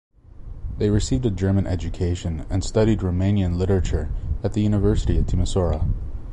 [0.79, 4.09] They received a German education and studied Romanian literature
[4.43, 5.87] at the University of Timisoara.